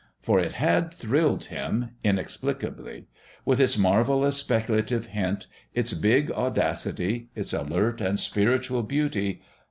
[0.19, 3.05] For it had thrilled him inexplicably:
[3.45, 9.43] with its marvellous speculative hint, its big audacity, its alert and spiritual beauty....